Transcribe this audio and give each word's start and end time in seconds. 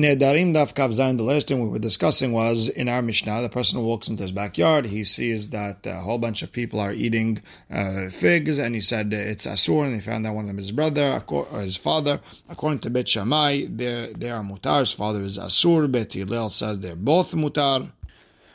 Nedarim 0.00 0.54
Daf 0.54 0.72
Kav 0.72 0.94
Zayin, 0.94 1.18
the 1.18 1.22
last 1.22 1.48
thing 1.48 1.60
we 1.62 1.68
were 1.68 1.78
discussing 1.78 2.32
was 2.32 2.66
in 2.66 2.88
our 2.88 3.02
Mishnah, 3.02 3.42
the 3.42 3.50
person 3.50 3.78
who 3.78 3.84
walks 3.84 4.08
into 4.08 4.22
his 4.22 4.32
backyard, 4.32 4.86
he 4.86 5.04
sees 5.04 5.50
that 5.50 5.84
a 5.84 6.00
whole 6.00 6.16
bunch 6.16 6.40
of 6.42 6.50
people 6.50 6.80
are 6.80 6.94
eating 6.94 7.42
uh, 7.70 8.08
figs, 8.08 8.56
and 8.56 8.74
he 8.74 8.80
said 8.80 9.12
it's 9.12 9.46
Asur, 9.46 9.84
and 9.84 9.94
he 9.94 10.00
found 10.00 10.26
out 10.26 10.34
one 10.34 10.44
of 10.44 10.48
them 10.48 10.58
is 10.58 10.68
his 10.68 10.72
brother, 10.72 11.22
or 11.28 11.60
his 11.60 11.76
father. 11.76 12.22
According 12.48 12.78
to 12.80 12.90
Bet 12.90 13.06
Shammai, 13.06 13.66
they 13.68 14.30
are 14.30 14.42
mutar, 14.42 14.80
his 14.80 14.92
father 14.92 15.20
is 15.20 15.36
Asur, 15.36 15.92
Bet 15.92 16.14
Hillel 16.14 16.48
says 16.48 16.78
they're 16.78 16.96
both 16.96 17.32
mutar 17.32 17.90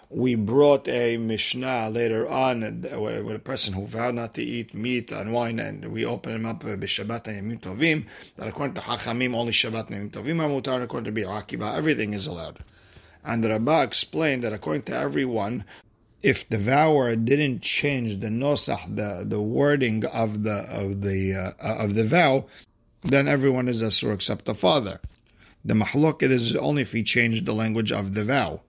we 0.10 0.36
brought 0.36 0.88
a 0.88 1.18
Mishnah 1.18 1.90
later 1.90 2.28
on 2.28 2.62
with 2.62 3.36
a 3.36 3.42
person 3.44 3.74
who 3.74 3.86
vowed 3.86 4.16
not 4.16 4.34
to 4.36 4.44
eat 4.44 4.74
meat 4.74 5.12
and 5.12 5.34
wine, 5.34 5.60
and 5.60 5.92
we 5.92 6.06
opened 6.06 6.36
him 6.36 6.46
up 6.46 6.64
b'Shabbat 6.64 7.28
and 7.28 7.52
Yemim 7.52 7.60
Tovim. 7.60 8.06
That 8.38 8.48
according 8.48 8.76
to 8.76 8.82
Hachamim, 8.82 9.36
only 9.36 9.52
Shabbat 9.52 9.90
and 9.90 10.12
Yemim 10.12 10.24
Tovim 10.24 10.42
are 10.42 10.50
mutar. 10.50 10.82
According 10.82 11.14
to 11.14 11.22
Bi'akiva, 11.22 11.76
everything 11.76 12.14
is 12.14 12.26
allowed. 12.28 12.64
And 13.26 13.44
the 13.44 13.50
Rabbah 13.50 13.82
explained 13.82 14.44
that 14.44 14.54
according 14.54 14.84
to 14.84 14.96
everyone, 14.96 15.66
if 16.24 16.48
the 16.50 16.58
vower 16.58 17.16
didn't 17.16 17.62
change 17.62 18.22
the 18.22 18.28
nosach, 18.28 18.96
the, 18.96 19.26
the 19.26 19.42
wording 19.42 20.06
of 20.06 20.44
the 20.44 20.60
of 20.70 21.02
the 21.02 21.36
uh, 21.36 21.84
of 21.84 21.96
the 21.96 22.06
vow, 22.06 22.46
then 23.02 23.28
everyone 23.28 23.68
is 23.68 23.84
asur 23.84 24.14
except 24.14 24.46
the 24.46 24.56
father. 24.56 25.02
The 25.66 25.74
mahloket 25.74 26.32
is 26.32 26.56
only 26.56 26.84
if 26.84 26.94
he 26.94 27.04
changed 27.04 27.46
the 27.46 27.54
language 27.54 27.92
of 27.92 28.14
the 28.14 28.24
vow. 28.24 28.62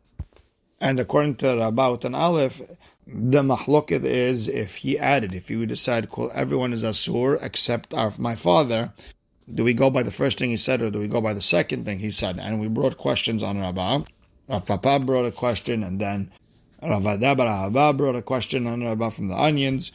And 0.81 1.01
according 1.01 1.37
to 1.37 1.57
Rabbah 1.57 1.99
and 2.05 2.15
Aleph, 2.15 2.61
the 3.07 3.43
mahloket 3.43 4.05
is 4.05 4.49
if 4.49 4.77
he 4.77 4.99
added, 4.99 5.33
if 5.33 5.49
he 5.49 5.57
would 5.57 5.71
decide, 5.71 6.11
call 6.11 6.31
everyone 6.35 6.73
is 6.73 6.85
asur 6.85 7.39
except 7.43 7.95
our, 7.95 8.13
my 8.19 8.37
father, 8.37 8.93
do 9.53 9.65
we 9.65 9.73
go 9.73 9.89
by 9.89 10.03
the 10.03 10.13
first 10.13 10.39
thing 10.39 10.51
he 10.51 10.57
said 10.57 10.83
or 10.83 10.91
do 10.91 10.99
we 10.99 11.09
go 11.09 11.21
by 11.21 11.33
the 11.33 11.43
second 11.43 11.85
thing 11.85 11.99
he 11.99 12.11
said? 12.11 12.39
And 12.39 12.61
we 12.61 12.69
brought 12.69 12.99
questions 12.99 13.43
on 13.43 13.59
Rabbah. 13.59 14.05
Rav 14.49 15.07
brought 15.07 15.27
a 15.27 15.33
question 15.33 15.83
and 15.83 15.99
then 15.99 16.31
Rav 16.83 17.03
Adab 17.03 17.97
brought 17.97 18.17
a 18.17 18.23
question 18.23 18.67
on 18.67 18.85
Rabbah 18.85 19.11
from 19.11 19.29
the 19.29 19.41
onions. 19.41 19.91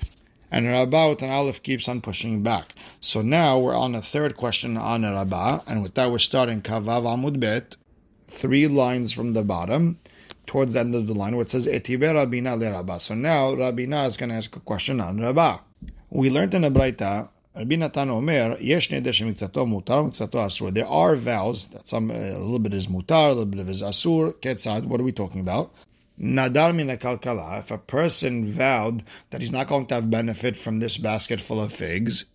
And 0.52 0.68
Rabbah 0.68 1.16
and 1.22 1.32
Aleph 1.32 1.64
keeps 1.64 1.88
on 1.88 2.02
pushing 2.02 2.44
back. 2.44 2.76
So 3.00 3.22
now 3.22 3.58
we're 3.58 3.76
on 3.76 3.96
a 3.96 4.02
third 4.02 4.38
question 4.38 4.78
on 4.78 5.02
Rabbah, 5.02 5.62
and 5.66 5.82
with 5.82 5.96
that 5.96 6.12
we're 6.12 6.20
starting 6.20 6.62
Kavav 6.62 7.06
Amud 7.06 7.40
Bet, 7.40 7.76
three 8.22 8.68
lines 8.68 9.12
from 9.12 9.34
the 9.34 9.42
bottom 9.42 9.98
towards 10.46 10.74
the 10.74 10.80
end 10.80 10.96
of 10.96 11.08
the 11.08 11.14
line 11.14 11.36
where 11.36 11.44
it 11.44 11.50
says 11.50 11.68
Etibe 11.68 12.02
Rabina 12.02 12.58
le 12.58 12.72
Rabba. 12.72 13.00
So 13.00 13.16
now 13.16 13.52
Rabina 13.52 14.08
is 14.08 14.18
going 14.18 14.30
to 14.30 14.36
ask 14.36 14.56
a 14.56 14.60
question 14.60 15.00
on 15.00 15.20
Rabba. 15.20 15.62
We 16.10 16.30
learned 16.30 16.54
in 16.54 16.62
the 16.62 16.70
Braita, 16.70 17.30
Rabbi 17.56 17.76
Natan 17.76 18.10
Omer, 18.10 18.58
Yesh 18.60 18.90
Mikzato 18.90 19.66
Mutar, 19.66 20.10
Mikzato 20.10 20.36
Asur. 20.36 20.74
There 20.74 20.88
are 20.88 21.16
vows 21.16 21.68
that 21.68 21.88
some 21.88 22.12
uh, 22.12 22.14
a 22.14 22.40
little 22.40 22.60
bit 22.60 22.74
is 22.74 22.88
Mutar, 22.88 23.26
a 23.26 23.30
little 23.30 23.46
bit 23.46 23.68
is 23.68 23.82
Asur. 23.82 24.34
Ketzad, 24.34 24.86
what 24.86 25.00
are 25.00 25.04
we 25.04 25.12
talking 25.12 25.42
about? 25.42 25.74
Nadar 26.20 26.76
min 26.76 26.88
kalkala. 26.98 27.60
If 27.60 27.72
a 27.72 27.78
person 27.78 28.52
vowed 28.52 29.04
that 29.32 29.42
he's 29.42 29.52
not 29.52 29.68
going 29.68 29.88
to 29.88 29.96
have 29.96 30.10
benefit 30.10 30.56
from 30.56 30.80
this 30.80 30.98
basket 30.98 31.42
full 31.42 31.60
of 31.62 31.74
figs, 31.74 32.26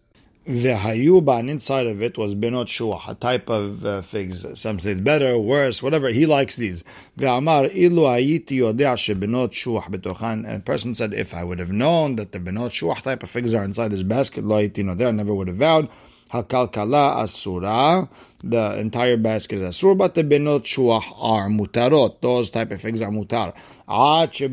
the 0.48 0.72
hayuban 0.72 1.50
inside 1.50 1.86
of 1.86 2.00
it 2.00 2.16
was 2.16 2.34
benot 2.34 2.68
shuah, 2.68 3.06
a 3.06 3.14
type 3.14 3.50
of 3.50 3.84
uh, 3.84 4.00
figs. 4.00 4.46
Some 4.58 4.80
say 4.80 4.92
it's 4.92 5.00
better, 5.00 5.38
worse, 5.38 5.82
whatever. 5.82 6.08
He 6.08 6.24
likes 6.24 6.56
these. 6.56 6.84
Ve'amar 7.18 7.70
ilu 7.76 8.04
ayiti 8.04 8.52
yodea 8.52 8.96
shebenot 8.96 9.50
shuah 9.50 9.84
betochan. 9.90 10.48
And 10.48 10.64
person 10.64 10.94
said, 10.94 11.12
if 11.12 11.34
I 11.34 11.44
would 11.44 11.58
have 11.58 11.70
known 11.70 12.16
that 12.16 12.32
the 12.32 12.38
benot 12.38 12.70
shuah 12.70 13.02
type 13.02 13.22
of 13.22 13.28
figs 13.28 13.52
are 13.52 13.62
inside 13.62 13.90
this 13.90 14.02
basket, 14.02 14.42
lo 14.42 14.56
ayiti 14.56 14.82
nodea, 14.82 15.14
never 15.14 15.34
would 15.34 15.48
have 15.48 15.58
vowed. 15.58 15.90
Hakalkala 16.32 17.24
asura. 17.24 18.08
The 18.42 18.78
entire 18.78 19.18
basket 19.18 19.58
is 19.58 19.76
asur, 19.76 19.98
but 19.98 20.14
the 20.14 20.24
benot 20.24 20.62
shuah 20.62 21.02
are 21.18 21.50
mutarot. 21.50 22.22
Those 22.22 22.48
type 22.48 22.72
of 22.72 22.80
figs 22.80 23.02
are 23.02 23.10
mutar. 23.10 23.52
Until 23.86 24.48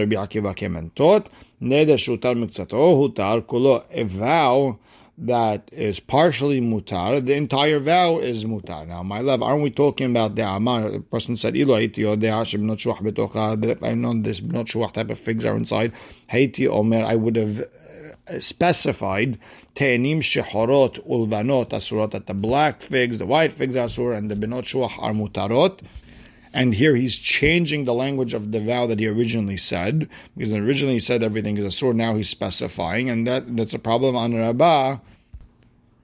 Rabbi 0.00 0.16
Akiva 0.16 0.56
came 0.56 0.76
and 0.76 0.94
taught. 0.94 1.30
Neder 1.64 1.96
shutar 1.96 2.34
mikzato 2.36 2.94
hutar 2.98 3.40
kulo. 3.42 3.84
A 3.90 4.04
vow 4.04 4.78
that 5.16 5.70
is 5.72 5.98
partially 6.00 6.60
mutar, 6.60 7.24
the 7.24 7.34
entire 7.34 7.78
vow 7.78 8.18
is 8.18 8.44
mutar. 8.44 8.86
Now, 8.86 9.02
my 9.02 9.20
love, 9.20 9.42
aren't 9.42 9.62
we 9.62 9.70
talking 9.70 10.10
about 10.10 10.34
the 10.34 10.46
amar? 10.46 10.90
The 10.90 11.00
person 11.00 11.36
said, 11.36 11.56
"Ilo 11.56 11.76
haiti 11.76 12.02
odeash 12.02 12.54
b'not 12.58 12.78
shuach 12.78 12.98
betocha." 12.98 13.60
That 13.60 13.70
if 13.70 13.82
I 13.82 13.94
know 13.94 14.12
this 14.20 14.40
b'not 14.40 14.66
shuach 14.66 14.92
type 14.92 15.08
of 15.10 15.18
figs 15.18 15.44
are 15.44 15.56
inside, 15.56 15.92
haiti 16.26 16.68
omer, 16.68 17.02
I 17.02 17.14
would 17.14 17.36
have 17.36 17.60
uh, 18.28 18.40
specified 18.40 19.38
te'enim 19.74 20.18
shehorot 20.18 21.06
ulvanot 21.08 21.70
asurot 21.70 22.10
that 22.10 22.26
the 22.26 22.34
black 22.34 22.82
figs, 22.82 23.18
the 23.18 23.26
white 23.26 23.52
figs 23.52 23.76
are 23.76 23.86
asur, 23.86 24.14
and 24.14 24.30
the 24.30 24.34
benot 24.34 24.64
shuach 24.64 25.00
are 25.02 25.12
mutarot. 25.12 25.80
And 26.54 26.72
here 26.72 26.94
he's 26.94 27.16
changing 27.16 27.84
the 27.84 27.92
language 27.92 28.32
of 28.32 28.52
the 28.52 28.60
vow 28.60 28.86
that 28.86 29.00
he 29.00 29.08
originally 29.08 29.56
said, 29.56 30.08
because 30.36 30.52
originally 30.52 30.94
he 30.94 31.00
said 31.00 31.24
everything 31.24 31.56
is 31.58 31.64
a 31.64 31.70
sword. 31.72 31.96
Now 31.96 32.14
he's 32.14 32.28
specifying, 32.28 33.10
and 33.10 33.26
that 33.26 33.56
that's 33.56 33.74
a 33.74 33.78
problem 33.78 34.14
on 34.14 34.36
Rabbah, 34.36 34.98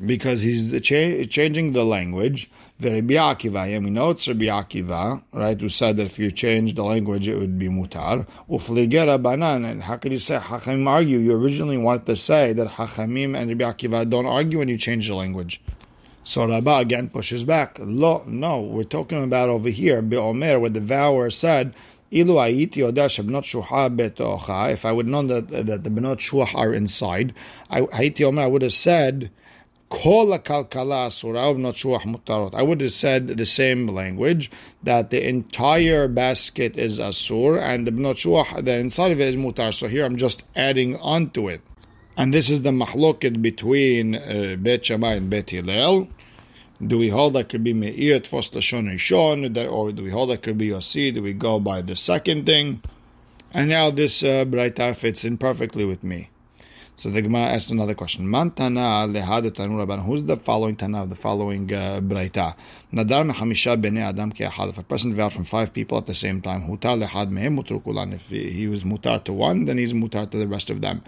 because 0.05 0.43
he's 0.43 0.73
cha- 0.81 1.23
changing 1.31 1.73
the 1.73 1.85
language. 1.85 2.51
Rabbi 2.81 3.15
Akiva, 3.15 3.77
and 3.77 3.85
we 3.85 3.91
know 3.91 4.11
it's 4.11 4.27
Rabbi 4.27 4.47
Akiva, 4.47 5.23
right, 5.33 5.61
who 5.61 5.69
said 5.69 5.99
that 5.99 6.07
if 6.07 6.19
you 6.19 6.33
change 6.33 6.75
the 6.75 6.83
language, 6.83 7.29
it 7.29 7.37
would 7.37 7.59
be 7.59 7.69
mutar. 7.69 8.27
Ufligera 8.49 9.23
banan, 9.23 9.65
and 9.65 9.83
how 9.83 9.99
could 9.99 10.11
you 10.11 10.19
say 10.19 10.39
Hachamim 10.39 10.89
argue? 10.89 11.19
You 11.19 11.37
originally 11.37 11.77
wanted 11.77 12.07
to 12.07 12.17
say 12.17 12.55
that 12.55 12.67
Hachamim 12.67 13.37
and 13.37 13.51
Rabbi 13.51 13.73
Akiva 13.73 14.09
don't 14.09 14.27
argue 14.27 14.59
when 14.59 14.69
you 14.69 14.79
change 14.79 15.07
the 15.07 15.15
language. 15.15 15.61
So 16.31 16.47
Rabbah 16.47 16.79
again 16.79 17.09
pushes 17.09 17.43
back. 17.43 17.77
Lo, 17.81 18.23
no, 18.25 18.61
we're 18.61 18.85
talking 18.85 19.25
about 19.25 19.49
over 19.49 19.69
here, 19.69 20.01
Be'omer, 20.01 20.61
where 20.61 20.71
the 20.71 20.79
vower 20.79 21.29
said, 21.29 21.75
Ilu 22.13 22.35
ayiti 22.35 22.89
odash 22.89 23.19
benot 23.21 23.43
shuha 23.43 23.91
betocha. 23.97 24.73
If 24.73 24.85
I 24.85 24.93
would 24.93 25.09
know 25.09 25.25
that, 25.25 25.49
that 25.67 25.83
the 25.83 25.91
benot 25.91 26.19
shuha 26.19 26.55
are 26.55 26.73
inside, 26.73 27.35
I, 27.69 27.81
omer, 28.23 28.43
I 28.43 28.47
would 28.47 28.63
have 28.63 28.73
said, 28.73 29.33
Kol 29.89 30.29
kalkala 30.39 31.09
asura 31.09 31.53
benot 31.53 31.75
shuah. 31.75 32.55
I 32.55 32.63
would 32.63 32.81
have 32.81 32.93
said 32.93 33.27
the 33.27 33.45
same 33.45 33.89
language 33.89 34.53
that 34.85 35.11
the 35.11 35.29
entire 35.29 36.07
basket 36.07 36.79
is 36.79 37.01
asur 37.01 37.61
and 37.61 37.89
the 37.89 37.91
benot 37.91 38.15
shuah, 38.15 38.65
the 38.65 38.77
inside 38.77 39.11
of 39.11 39.21
it 39.21 39.35
is 39.35 39.35
mutar. 39.35 39.75
So 39.75 39.89
here 39.89 40.05
I'm 40.05 40.17
just 40.17 40.45
adding 40.55 40.97
on 40.99 41.31
to 41.31 41.49
it. 41.49 41.61
And 42.17 42.35
this 42.35 42.51
is 42.51 42.63
the 42.63 42.71
mahloket 42.71 43.41
between 43.41 44.15
uh, 44.15 44.57
Bet 44.59 44.85
Shammai 44.85 45.15
and 45.15 45.31
Bet 45.31 45.51
Hillel. 45.51 46.07
Do 46.85 46.97
we 46.97 47.11
hold 47.11 47.35
that 47.35 47.51
could 47.51 47.63
be 47.63 47.75
Me'ir 47.75 48.21
Tfos 48.21 48.51
Lashon 48.53 48.91
Rishon, 48.91 49.71
or 49.71 49.93
do 49.93 50.03
we 50.03 50.11
hold 50.11 50.31
that 50.31 50.43
could 50.43 50.57
be 50.57 50.69
Yossi? 50.69 51.13
Do 51.13 51.23
we 51.23 51.35
go 51.35 51.61
by 51.61 51.83
the 51.83 51.95
second 51.95 52.47
thing? 52.47 52.83
And 53.53 53.69
now 53.69 53.91
this 53.91 54.23
uh, 54.23 54.47
fits 54.97 55.25
in 55.25 55.37
perfectly 55.37 55.85
with 55.85 56.03
me. 56.03 56.31
So 56.97 57.11
the 57.11 57.23
Gemara 57.23 57.49
asks 57.49 57.71
another 57.71 57.95
question. 57.95 58.31
Man 58.31 58.51
Tana 58.51 59.07
lehad 59.09 59.51
Tanu 59.51 59.85
Rabban. 59.85 60.05
Who's 60.05 60.23
the 60.25 60.37
following 60.37 60.77
Tana 60.77 61.03
of 61.03 61.11
the 61.11 61.17
following 61.17 61.73
uh, 61.73 62.01
Braita? 62.03 62.55
Nadar 62.93 63.31
mehamisha 63.31 63.81
bnei 63.81 64.01
adam 64.01 64.33
ke'ahad. 64.33 64.69
If 64.69 64.79
a 64.79 64.83
person 64.83 65.15
vowed 65.15 65.33
from 65.33 65.45
five 65.45 65.73
people 65.73 65.99
at 65.99 66.07
the 66.07 66.15
same 66.15 66.41
time, 66.41 66.69
hutar 66.69 67.03
lehad 67.03 67.31
mehem 67.31 67.59
mutrukulan. 67.59 68.15
If 68.15 68.29
he 68.29 68.69
was 68.69 68.85
mutar 68.85 69.25
to 69.25 69.33
one, 69.33 69.65
then 69.65 69.79
he's 69.79 69.93
mutar 69.93 70.31
to 70.31 70.39
the 70.39 70.47
rest 70.47 70.71
of 70.71 70.81
them. 70.83 71.03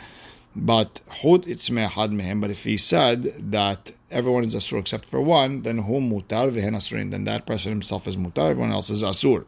But 0.54 1.00
hud 1.08 1.44
itzmeh 1.46 1.88
had 1.88 2.10
mehem. 2.10 2.40
But 2.40 2.50
if 2.50 2.64
he 2.64 2.76
said 2.76 3.50
that 3.52 3.92
everyone 4.10 4.44
is 4.44 4.54
asur 4.54 4.80
except 4.80 5.06
for 5.06 5.20
one, 5.20 5.62
then 5.62 5.78
who 5.78 5.94
mutar 5.94 6.52
vehen 6.52 6.76
asurin. 6.76 7.10
Then 7.10 7.24
that 7.24 7.46
person 7.46 7.72
himself 7.72 8.06
is 8.06 8.16
mutar. 8.16 8.50
Everyone 8.50 8.72
else 8.72 8.90
is 8.90 9.02
asur. 9.02 9.44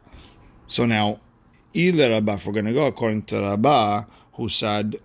So 0.67 0.87
now, 0.87 1.21
ile 1.77 2.11
Rabbah, 2.11 2.35
if 2.35 2.47
we're 2.47 2.53
going 2.53 2.65
to 2.65 2.73
go 2.73 2.87
according 2.87 3.23
to 3.25 3.41
Rabbah, 3.41 4.05
who 4.35 4.49
said 4.49 5.01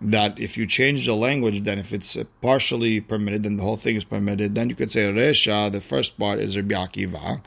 that 0.00 0.38
if 0.38 0.56
you 0.56 0.66
change 0.66 1.06
the 1.06 1.16
language, 1.16 1.64
then 1.64 1.78
if 1.78 1.92
it's 1.92 2.16
partially 2.40 3.00
permitted, 3.00 3.42
then 3.42 3.56
the 3.56 3.62
whole 3.62 3.76
thing 3.76 3.96
is 3.96 4.04
permitted. 4.04 4.54
Then 4.54 4.68
you 4.68 4.76
could 4.76 4.90
say 4.90 5.12
Resha, 5.12 5.72
the 5.72 5.80
first 5.80 6.18
part 6.18 6.38
is 6.38 6.56
Rabbi 6.56 6.74
Akiva, 6.74 7.40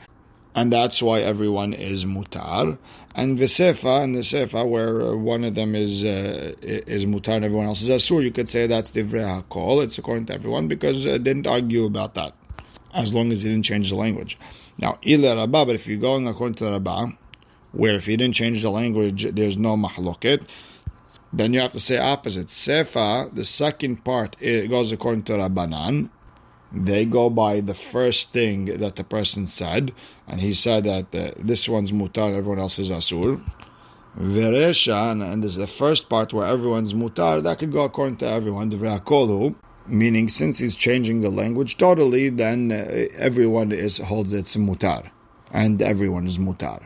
and 0.58 0.72
that's 0.72 1.00
why 1.00 1.20
everyone 1.20 1.72
is 1.72 2.04
mutar. 2.04 2.78
And 3.14 3.38
v'sefa, 3.38 4.02
and 4.02 4.14
the 4.14 4.20
sefa, 4.20 4.68
where 4.68 5.16
one 5.16 5.44
of 5.44 5.54
them 5.54 5.74
is 5.76 6.04
uh, 6.04 6.54
is 6.62 7.04
mutar 7.06 7.36
and 7.36 7.44
everyone 7.44 7.66
else 7.66 7.82
is 7.82 7.88
asur, 7.88 8.22
you 8.24 8.32
could 8.32 8.48
say 8.48 8.66
that's 8.66 8.90
the 8.90 9.04
hakol. 9.04 9.84
It's 9.84 9.98
according 9.98 10.26
to 10.26 10.34
everyone 10.34 10.66
because 10.66 11.06
uh, 11.06 11.18
didn't 11.18 11.46
argue 11.46 11.84
about 11.84 12.14
that, 12.14 12.32
as 12.92 13.14
long 13.14 13.30
as 13.30 13.42
he 13.42 13.50
didn't 13.50 13.66
change 13.66 13.90
the 13.90 13.96
language. 13.96 14.36
Now, 14.78 14.98
ila 15.06 15.36
rabba, 15.36 15.66
but 15.66 15.74
if 15.76 15.86
you're 15.86 15.98
going 15.98 16.26
according 16.26 16.56
to 16.56 16.64
the 16.64 16.72
rabba, 16.72 17.12
where 17.72 17.94
if 17.94 18.06
he 18.06 18.16
didn't 18.16 18.34
change 18.34 18.62
the 18.62 18.70
language, 18.70 19.32
there's 19.32 19.56
no 19.56 19.76
mahloket, 19.76 20.44
then 21.32 21.54
you 21.54 21.60
have 21.60 21.72
to 21.72 21.80
say 21.80 21.98
opposite. 21.98 22.48
Sefa, 22.48 23.32
the 23.32 23.44
second 23.44 24.04
part, 24.04 24.36
it 24.40 24.68
goes 24.68 24.90
according 24.90 25.22
to 25.24 25.34
Rabbanan, 25.34 26.10
they 26.72 27.04
go 27.04 27.30
by 27.30 27.60
the 27.60 27.74
first 27.74 28.32
thing 28.32 28.66
that 28.78 28.96
the 28.96 29.04
person 29.04 29.46
said, 29.46 29.92
and 30.26 30.40
he 30.40 30.52
said 30.52 30.84
that 30.84 31.14
uh, 31.14 31.32
this 31.38 31.68
one's 31.68 31.92
mutar, 31.92 32.34
everyone 32.34 32.58
else 32.58 32.78
is 32.78 32.90
asur. 32.90 33.42
Veresha, 34.18 35.12
and, 35.12 35.22
and 35.22 35.42
this 35.42 35.52
is 35.52 35.56
the 35.56 35.66
first 35.66 36.08
part 36.08 36.32
where 36.32 36.46
everyone's 36.46 36.92
mutar, 36.92 37.42
that 37.42 37.58
could 37.58 37.72
go 37.72 37.84
according 37.84 38.16
to 38.18 38.26
everyone, 38.26 38.68
the 38.68 38.76
verakolu, 38.76 39.54
Meaning, 39.88 40.28
since 40.28 40.58
he's 40.58 40.76
changing 40.76 41.22
the 41.22 41.30
language 41.30 41.78
totally, 41.78 42.28
then 42.28 42.70
uh, 42.70 43.06
everyone 43.16 43.72
is 43.72 43.96
holds 43.96 44.34
it's 44.34 44.54
mutar, 44.54 45.10
and 45.50 45.80
everyone 45.80 46.26
is 46.26 46.36
mutar. 46.36 46.82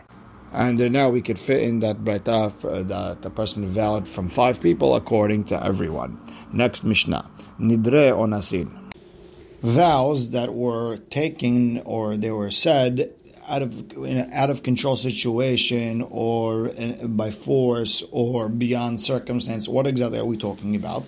And 0.53 0.81
uh, 0.81 0.89
now 0.89 1.11
we 1.11 1.21
could 1.21 1.39
fit 1.39 1.65
in 1.65 1.81
that 1.81 2.05
brayta 2.05 2.53
uh, 2.65 2.83
that 2.85 3.23
the 3.23 3.31
person 3.31 3.67
vowed 3.67 4.07
from 4.07 4.29
five 4.29 4.61
people 4.61 4.95
according 4.95 5.45
to 5.45 5.65
everyone. 5.65 6.17
Next 6.53 6.85
Mishnah, 6.85 7.29
nidre 7.59 8.13
onasin. 8.13 8.82
Vows 9.63 10.31
that 10.31 10.55
were 10.55 10.97
taken 11.11 11.79
or 11.85 12.17
they 12.17 12.31
were 12.31 12.51
said 12.51 13.13
out 13.49 13.63
of 13.63 13.93
out 14.33 14.51
of 14.51 14.63
control 14.63 14.97
situation 14.97 16.03
or 16.11 16.71
by 17.05 17.31
force 17.31 18.03
or 18.11 18.49
beyond 18.49 19.01
circumstance. 19.01 19.69
What 19.69 19.87
exactly 19.87 20.19
are 20.19 20.25
we 20.25 20.37
talking 20.37 20.75
about? 20.75 21.05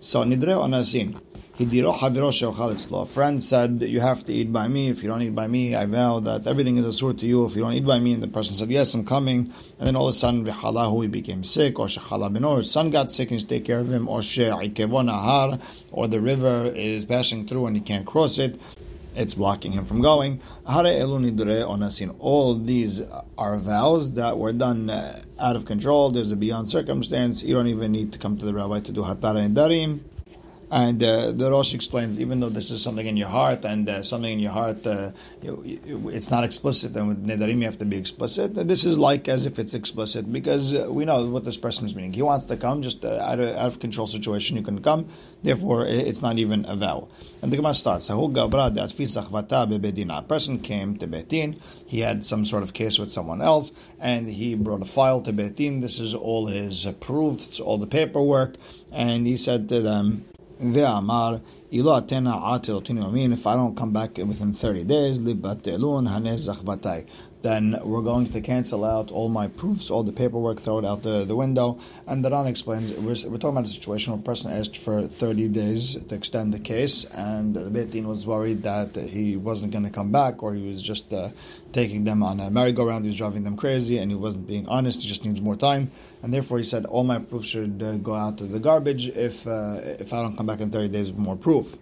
So 0.00 0.22
nidre 0.24 0.54
onasin. 0.56 1.20
A 1.58 3.06
friend 3.06 3.42
said, 3.42 3.80
You 3.80 4.00
have 4.00 4.24
to 4.26 4.32
eat 4.32 4.52
by 4.52 4.68
me. 4.68 4.90
If 4.90 5.02
you 5.02 5.08
don't 5.08 5.22
eat 5.22 5.34
by 5.34 5.46
me, 5.46 5.74
I 5.74 5.86
vow 5.86 6.20
that 6.20 6.46
everything 6.46 6.76
is 6.76 7.00
a 7.00 7.14
to 7.14 7.26
you. 7.26 7.46
If 7.46 7.56
you 7.56 7.62
don't 7.62 7.72
eat 7.72 7.86
by 7.86 7.98
me, 7.98 8.12
and 8.12 8.22
the 8.22 8.28
person 8.28 8.54
said, 8.54 8.70
Yes, 8.70 8.92
I'm 8.92 9.06
coming. 9.06 9.50
And 9.78 9.86
then 9.86 9.96
all 9.96 10.06
of 10.06 10.10
a 10.10 10.12
sudden, 10.12 10.44
he 10.44 11.06
became 11.08 11.44
sick, 11.44 11.78
or 11.78 11.88
his 11.88 12.70
son 12.70 12.90
got 12.90 13.10
sick 13.10 13.30
and 13.30 13.40
you 13.40 13.46
take 13.46 13.64
care 13.64 13.78
of 13.78 13.90
him, 13.90 14.06
or 14.06 14.20
or 15.92 16.08
the 16.08 16.20
river 16.20 16.72
is 16.74 17.06
passing 17.06 17.48
through 17.48 17.66
and 17.66 17.76
he 17.76 17.80
can't 17.80 18.06
cross 18.06 18.36
it. 18.36 18.60
It's 19.14 19.32
blocking 19.32 19.72
him 19.72 19.86
from 19.86 20.02
going. 20.02 20.42
All 20.66 22.54
these 22.54 23.00
are 23.38 23.56
vows 23.56 24.12
that 24.12 24.36
were 24.36 24.52
done 24.52 24.90
uh, 24.90 25.22
out 25.40 25.56
of 25.56 25.64
control. 25.64 26.10
There's 26.10 26.32
a 26.32 26.36
beyond 26.36 26.68
circumstance. 26.68 27.42
You 27.42 27.54
don't 27.54 27.68
even 27.68 27.92
need 27.92 28.12
to 28.12 28.18
come 28.18 28.36
to 28.36 28.44
the 28.44 28.52
rabbi 28.52 28.80
to 28.80 28.92
do 28.92 29.00
hatara 29.00 29.42
and 29.42 29.56
darim. 29.56 30.00
And 30.70 31.00
uh, 31.00 31.30
the 31.30 31.50
Rosh 31.50 31.74
explains, 31.74 32.18
even 32.18 32.40
though 32.40 32.48
this 32.48 32.72
is 32.72 32.82
something 32.82 33.06
in 33.06 33.16
your 33.16 33.28
heart 33.28 33.64
and 33.64 33.88
uh, 33.88 34.02
something 34.02 34.32
in 34.32 34.40
your 34.40 34.50
heart, 34.50 34.84
uh, 34.84 35.12
it's 35.40 36.30
not 36.30 36.42
explicit, 36.42 36.96
and 36.96 37.06
with 37.06 37.24
Nedarim 37.24 37.58
you 37.58 37.64
have 37.66 37.78
to 37.78 37.84
be 37.84 37.96
explicit. 37.96 38.54
This 38.66 38.84
is 38.84 38.98
like 38.98 39.28
as 39.28 39.46
if 39.46 39.60
it's 39.60 39.74
explicit 39.74 40.32
because 40.32 40.74
uh, 40.74 40.88
we 40.90 41.04
know 41.04 41.24
what 41.26 41.44
this 41.44 41.56
person 41.56 41.86
is 41.86 41.94
meaning. 41.94 42.12
He 42.12 42.22
wants 42.22 42.46
to 42.46 42.56
come, 42.56 42.82
just 42.82 43.04
uh, 43.04 43.20
out, 43.20 43.38
of, 43.38 43.54
out 43.54 43.66
of 43.68 43.78
control 43.78 44.08
situation, 44.08 44.56
you 44.56 44.64
can 44.64 44.82
come. 44.82 45.06
Therefore, 45.44 45.86
it's 45.86 46.20
not 46.22 46.38
even 46.38 46.64
a 46.66 46.74
vow. 46.74 47.06
And 47.42 47.52
the 47.52 47.56
Gemara 47.56 47.74
starts, 47.74 48.10
A 48.10 48.16
person 50.28 50.58
came 50.58 50.96
to 50.96 51.06
Beit 51.06 51.28
Din, 51.28 51.60
he 51.86 52.00
had 52.00 52.24
some 52.24 52.44
sort 52.44 52.64
of 52.64 52.72
case 52.72 52.98
with 52.98 53.12
someone 53.12 53.40
else, 53.40 53.70
and 54.00 54.28
he 54.28 54.56
brought 54.56 54.82
a 54.82 54.86
file 54.86 55.20
to 55.20 55.32
Beit 55.32 55.54
Din. 55.54 55.78
This 55.78 56.00
is 56.00 56.12
all 56.12 56.46
his 56.46 56.86
proofs, 56.98 57.60
all 57.60 57.78
the 57.78 57.86
paperwork, 57.86 58.56
and 58.90 59.28
he 59.28 59.36
said 59.36 59.68
to 59.68 59.80
them, 59.80 60.24
Ve'amar, 60.60 61.40
ilo 61.70 62.00
atena 62.00 62.40
atil 62.42 62.82
if 63.32 63.46
I 63.46 63.54
don't 63.54 63.76
come 63.76 63.92
back 63.92 64.16
within 64.16 64.54
30 64.54 64.84
days, 64.84 65.18
libatelun 65.18 66.08
hanez 66.08 66.48
zachvatai 66.48 67.04
then 67.46 67.78
we're 67.84 68.02
going 68.02 68.28
to 68.32 68.40
cancel 68.40 68.84
out 68.84 69.12
all 69.12 69.28
my 69.28 69.46
proofs, 69.46 69.88
all 69.88 70.02
the 70.02 70.12
paperwork, 70.12 70.58
throw 70.58 70.78
it 70.78 70.84
out 70.84 71.04
the, 71.04 71.24
the 71.24 71.36
window. 71.36 71.78
And 72.06 72.24
the 72.24 72.30
Ran 72.30 72.46
explains 72.46 72.90
we're, 72.90 73.30
we're, 73.30 73.38
talking 73.38 73.56
about 73.56 73.66
a 73.66 73.68
situation 73.68 74.12
where 74.12 74.20
a 74.20 74.24
person 74.24 74.52
asked 74.52 74.76
for 74.76 75.06
30 75.06 75.48
days 75.48 75.94
to 75.94 76.14
extend 76.14 76.52
the 76.52 76.58
case, 76.58 77.04
and 77.04 77.54
the 77.54 77.70
Beit 77.70 77.90
Din 77.90 78.08
was 78.08 78.26
worried 78.26 78.64
that 78.64 78.96
he 78.96 79.36
wasn't 79.36 79.70
going 79.70 79.84
to 79.84 79.90
come 79.90 80.10
back, 80.10 80.42
or 80.42 80.54
he 80.54 80.66
was 80.68 80.82
just 80.82 81.12
uh, 81.12 81.30
taking 81.72 82.02
them 82.02 82.22
on 82.22 82.40
a 82.40 82.50
merry-go-round, 82.50 83.04
he 83.04 83.08
was 83.08 83.16
driving 83.16 83.44
them 83.44 83.56
crazy, 83.56 83.98
and 83.98 84.10
he 84.10 84.16
wasn't 84.16 84.44
being 84.46 84.66
honest, 84.66 85.02
he 85.02 85.08
just 85.08 85.24
needs 85.24 85.40
more 85.40 85.56
time. 85.56 85.90
And 86.22 86.34
therefore, 86.34 86.58
he 86.58 86.64
said, 86.64 86.84
all 86.86 87.04
my 87.04 87.20
proofs 87.20 87.46
should 87.46 87.80
uh, 87.80 87.98
go 87.98 88.14
out 88.14 88.38
to 88.38 88.44
the 88.44 88.58
garbage 88.58 89.06
if, 89.06 89.46
uh, 89.46 89.78
if 90.00 90.12
I 90.12 90.22
don't 90.22 90.36
come 90.36 90.46
back 90.46 90.60
in 90.60 90.70
30 90.70 90.88
days 90.88 91.12
with 91.12 91.18
more 91.18 91.36
proof 91.36 91.76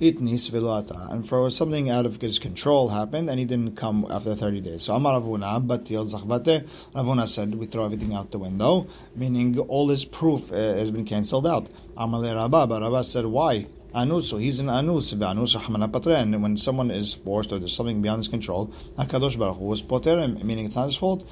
itnis 0.00 0.50
velata. 0.50 1.12
And 1.12 1.28
for 1.28 1.50
something 1.50 1.90
out 1.90 2.06
of 2.06 2.20
his 2.20 2.38
control 2.38 2.88
happened, 2.88 3.30
and 3.30 3.38
he 3.38 3.44
didn't 3.44 3.76
come 3.76 4.06
after 4.10 4.34
30 4.34 4.60
days. 4.60 4.82
So 4.82 4.94
Amar 4.94 5.20
Avuna, 5.20 5.66
but 5.66 5.84
Zachvate, 5.84 6.66
Avuna 6.94 7.28
said, 7.28 7.54
we 7.54 7.66
throw 7.66 7.84
everything 7.84 8.14
out 8.14 8.30
the 8.30 8.38
window, 8.38 8.86
meaning 9.14 9.58
all 9.58 9.88
his 9.88 10.04
proof 10.04 10.50
uh, 10.52 10.56
has 10.56 10.90
been 10.90 11.04
cancelled 11.04 11.46
out. 11.46 11.68
Amar 11.96 12.22
Rabba, 12.22 12.66
but 12.66 12.82
Rabba 12.82 13.04
said, 13.04 13.26
why? 13.26 13.66
Anus, 13.94 14.28
so 14.28 14.38
he's 14.38 14.60
an 14.60 14.68
anus. 14.68 15.12
Anus 15.12 15.54
And 15.54 16.42
when 16.42 16.56
someone 16.56 16.90
is 16.90 17.14
forced 17.14 17.52
or 17.52 17.58
there's 17.58 17.74
something 17.74 18.02
beyond 18.02 18.20
his 18.20 18.28
control, 18.28 18.72
Hakadosh 18.96 19.38
Baruch 19.38 19.58
Hu 19.58 19.64
was 19.64 19.82
poterem, 19.82 20.42
meaning 20.44 20.66
it's 20.66 20.76
not 20.76 20.86
his 20.86 20.96
fault. 20.96 21.28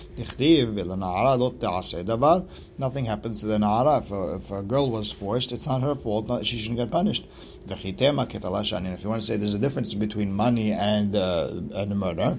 Nothing 2.78 3.04
happens 3.04 3.40
to 3.40 3.46
the 3.46 3.58
na'ara. 3.58 4.02
If 4.02 4.10
a, 4.10 4.34
if 4.36 4.50
a 4.50 4.62
girl 4.62 4.90
was 4.90 5.12
forced, 5.12 5.52
it's 5.52 5.66
not 5.66 5.82
her 5.82 5.94
fault. 5.94 6.44
She 6.44 6.58
shouldn't 6.58 6.78
get 6.78 6.90
punished. 6.90 7.26
If 7.70 7.84
you 7.84 8.02
want 8.02 8.24
to 8.24 9.22
say 9.22 9.36
there's 9.36 9.54
a 9.54 9.58
difference 9.58 9.94
between 9.94 10.32
money 10.32 10.72
and 10.72 11.14
uh, 11.14 11.50
and 11.74 11.98
murder, 11.98 12.38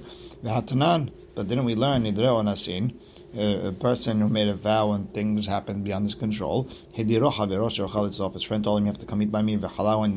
but 1.40 1.48
didn't 1.48 1.64
we 1.64 1.74
learn 1.74 2.04
nidreo 2.04 2.44
nasin? 2.44 2.94
a 3.34 3.72
person 3.72 4.20
who 4.20 4.28
made 4.28 4.50
a 4.50 4.54
vow 4.56 4.92
and 4.92 5.14
things 5.14 5.48
happened 5.48 5.86
beyond 5.86 6.04
his 6.04 6.16
control. 6.16 6.68
His 6.92 7.06
friend 8.44 8.64
told 8.64 8.80
him, 8.80 8.86
You 8.86 8.92
have 8.92 8.98
to 8.98 9.06
come 9.06 9.22
eat 9.22 9.32
by 9.32 9.42
me. 9.42 9.54
And 9.54 9.64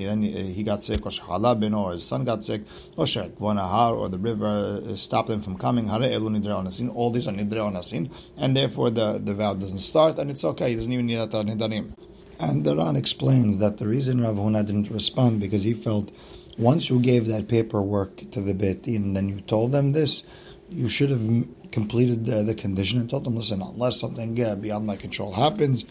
then 0.01 0.25
uh, 0.25 0.53
he 0.57 0.63
got 0.65 0.83
sick, 0.83 1.05
or 1.07 1.93
his 1.93 2.05
son 2.05 2.25
got 2.25 2.43
sick, 2.43 2.63
or 2.97 3.07
or 3.07 4.09
the 4.09 4.19
river 4.19 4.81
uh, 4.83 4.97
stopped 4.97 5.31
him 5.31 5.43
from 5.43 5.59
coming. 5.59 5.91
All 5.91 6.01
these 6.01 7.29
are 7.29 7.33
nidre 7.33 8.11
and 8.39 8.57
therefore 8.57 8.91
the, 8.91 9.21
the 9.23 9.35
vow 9.35 9.55
doesn't 9.55 9.81
start, 9.81 10.19
and 10.19 10.31
it's 10.31 10.45
okay. 10.45 10.71
He 10.71 10.77
doesn't 10.77 10.93
even 10.93 11.07
need 11.07 11.19
that 11.19 11.31
nidarim. 11.31 11.93
And 12.41 12.65
the 12.65 12.75
Ran 12.75 12.97
explains 12.97 13.59
that 13.59 13.77
the 13.79 13.87
reason 13.87 14.21
Rav 14.23 14.37
Huna 14.37 14.67
didn't 14.67 14.91
respond 14.91 15.39
because 15.39 15.63
he 15.63 15.75
felt 15.75 16.11
once 16.59 16.91
you 16.91 16.99
gave 17.01 17.27
that 17.27 17.49
paperwork 17.49 18.31
to 18.31 18.41
the 18.41 18.55
Beit 18.55 18.87
and 18.87 19.17
then 19.17 19.29
you 19.29 19.41
told 19.43 19.73
them 19.73 19.93
this, 19.93 20.25
you 20.73 20.89
should 20.89 21.11
have 21.11 21.47
completed 21.71 22.25
the, 22.25 22.43
the 22.43 22.55
condition 22.55 23.01
and 23.01 23.09
told 23.09 23.25
them, 23.25 23.37
listen, 23.37 23.63
unless 23.63 24.01
something 24.01 24.43
uh, 24.43 24.55
beyond 24.55 24.87
my 24.87 24.97
control 24.97 25.33
happens, 25.33 25.85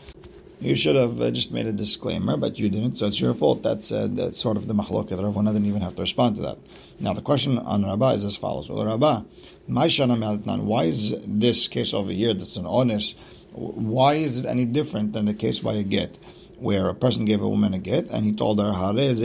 you 0.59 0.75
should 0.75 0.95
have 0.95 1.19
uh, 1.19 1.31
just 1.31 1.51
made 1.51 1.65
a 1.65 1.71
disclaimer, 1.71 2.37
but 2.37 2.59
you 2.59 2.69
didn't, 2.69 2.97
so 2.97 3.07
it's 3.07 3.19
your 3.19 3.33
fault. 3.33 3.63
That's, 3.63 3.91
uh, 3.91 4.07
that's 4.11 4.37
sort 4.39 4.57
of 4.57 4.67
the 4.67 4.75
machloket. 4.75 5.21
Rav 5.21 5.33
didn't 5.45 5.65
even 5.65 5.81
have 5.81 5.95
to 5.95 6.01
respond 6.01 6.35
to 6.35 6.41
that. 6.43 6.59
Now, 6.99 7.13
the 7.13 7.21
question 7.21 7.57
on 7.57 7.83
Rabbah 7.83 8.11
is 8.11 8.25
as 8.25 8.37
follows. 8.37 8.69
Well, 8.69 8.85
Rabbah, 8.85 9.23
why 9.67 10.83
is 10.83 11.15
this 11.25 11.67
case 11.67 11.93
over 11.93 12.11
here 12.11 12.33
that's 12.33 12.57
an 12.57 12.65
honest, 12.65 13.17
why 13.53 14.15
is 14.15 14.37
it 14.37 14.45
any 14.45 14.65
different 14.65 15.13
than 15.13 15.25
the 15.25 15.33
case 15.33 15.59
by 15.59 15.73
a 15.73 15.83
get? 15.83 16.17
where 16.61 16.89
a 16.89 16.93
person 16.93 17.25
gave 17.25 17.41
a 17.41 17.49
woman 17.49 17.73
a 17.73 17.79
get 17.79 18.07
and 18.09 18.23
he 18.23 18.31
told 18.31 18.59
her, 18.59 18.71
This 18.91 19.19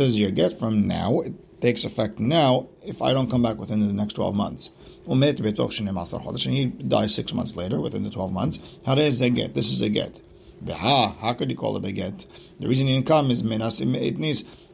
is 0.00 0.18
your 0.18 0.30
get 0.32 0.58
from 0.58 0.88
now. 0.88 1.20
Takes 1.64 1.84
effect 1.84 2.18
now 2.18 2.68
if 2.84 3.00
I 3.00 3.14
don't 3.14 3.30
come 3.30 3.42
back 3.42 3.56
within 3.56 3.80
the 3.86 3.90
next 3.90 4.12
12 4.16 4.36
months. 4.36 4.68
And 5.08 5.24
he 5.24 6.66
dies 6.66 7.14
six 7.14 7.32
months 7.32 7.56
later, 7.56 7.80
within 7.80 8.04
the 8.04 8.10
12 8.10 8.32
months. 8.34 8.78
How 8.84 8.94
does 8.94 9.18
they 9.18 9.30
get? 9.30 9.54
This 9.54 9.72
is 9.72 9.80
a 9.80 9.88
get. 9.88 10.20
How 10.68 11.32
could 11.32 11.48
you 11.48 11.56
call 11.56 11.78
it 11.78 11.84
a 11.86 11.92
get? 11.92 12.26
The 12.60 12.68
reason 12.68 12.86
he 12.86 12.92
didn't 12.92 13.06
come 13.06 13.30
is 13.30 13.42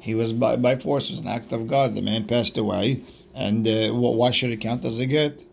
he 0.00 0.14
was 0.16 0.32
by, 0.32 0.56
by 0.56 0.74
force, 0.74 1.10
it 1.10 1.12
was 1.12 1.20
an 1.20 1.28
act 1.28 1.52
of 1.52 1.68
God. 1.68 1.94
The 1.94 2.02
man 2.02 2.26
passed 2.26 2.58
away, 2.58 3.04
and 3.36 3.68
uh, 3.68 3.90
why 3.92 4.32
should 4.32 4.50
it 4.50 4.56
count 4.56 4.84
as 4.84 4.98
a 4.98 5.06
get? 5.06 5.44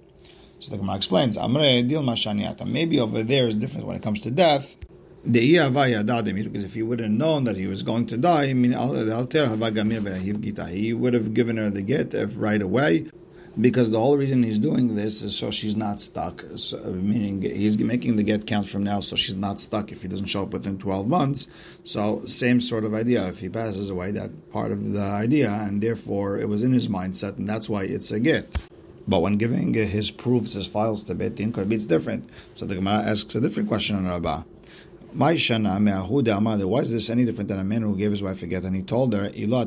So 0.57 0.71
the 0.71 0.77
Gemara 0.77 0.95
explains, 0.95 1.37
maybe 1.37 2.99
over 2.99 3.21
there 3.21 3.47
is 3.47 3.53
different 3.53 3.85
when 3.85 3.95
it 3.95 4.01
comes 4.01 4.21
to 4.21 4.31
death. 4.31 4.75
Because 5.29 6.63
if 6.63 6.73
he 6.73 6.83
would 6.83 6.99
have 6.99 7.11
known 7.11 7.43
that 7.43 7.57
he 7.57 7.67
was 7.67 7.83
going 7.83 8.05
to 8.07 8.17
die, 8.17 8.45
I 8.45 8.53
mean, 8.53 8.71
he 10.71 10.93
would 10.93 11.13
have 11.13 11.33
given 11.33 11.57
her 11.57 11.69
the 11.69 11.81
get 11.81 12.13
right 12.35 12.61
away. 12.61 13.05
Because 13.59 13.89
the 13.89 13.99
whole 13.99 14.15
reason 14.15 14.43
he's 14.43 14.59
doing 14.59 14.95
this 14.95 15.23
is 15.23 15.35
so 15.35 15.49
she's 15.49 15.75
not 15.75 15.99
stuck. 15.99 16.43
So, 16.57 16.77
meaning 16.91 17.41
he's 17.41 17.79
making 17.79 18.15
the 18.15 18.21
get 18.21 18.45
count 18.45 18.67
from 18.67 18.83
now, 18.83 18.99
so 18.99 19.15
she's 19.15 19.35
not 19.35 19.59
stuck 19.59 19.91
if 19.91 20.03
he 20.03 20.07
doesn't 20.07 20.27
show 20.27 20.43
up 20.43 20.53
within 20.53 20.77
12 20.77 21.07
months. 21.07 21.47
So 21.83 22.23
same 22.25 22.61
sort 22.61 22.83
of 22.83 22.93
idea. 22.93 23.27
If 23.27 23.39
he 23.39 23.49
passes 23.49 23.89
away, 23.89 24.11
that 24.11 24.51
part 24.51 24.71
of 24.71 24.93
the 24.93 25.01
idea, 25.01 25.51
and 25.51 25.81
therefore 25.81 26.37
it 26.37 26.47
was 26.47 26.61
in 26.61 26.71
his 26.71 26.87
mindset, 26.87 27.37
and 27.37 27.47
that's 27.47 27.67
why 27.67 27.85
it's 27.85 28.11
a 28.11 28.19
get. 28.19 28.55
But 29.07 29.21
when 29.21 29.37
giving 29.37 29.73
his 29.73 30.11
proofs, 30.11 30.53
his 30.53 30.67
files 30.67 31.03
to 31.05 31.15
Beit 31.15 31.33
Din, 31.33 31.51
could 31.51 31.67
be 31.67 31.77
it's 31.77 31.85
different. 31.85 32.29
So 32.53 32.67
the 32.67 32.75
Gemara 32.75 33.09
asks 33.09 33.33
a 33.33 33.41
different 33.41 33.69
question 33.69 33.95
on 33.95 34.05
Rabbah. 34.05 34.43
Why 35.13 35.31
is 35.31 35.47
this 35.47 37.09
any 37.09 37.25
different 37.25 37.47
than 37.47 37.59
a 37.59 37.63
man 37.63 37.81
who 37.81 37.95
gave 37.95 38.11
his 38.11 38.21
wife 38.21 38.43
a 38.43 38.47
get 38.47 38.63
and 38.63 38.75
he 38.75 38.83
told 38.83 39.13
her, 39.13 39.31
If 39.33 39.53
I 39.53 39.63